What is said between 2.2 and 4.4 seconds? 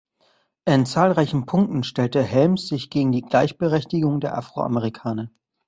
Helms sich gegen die Gleichberechtigung der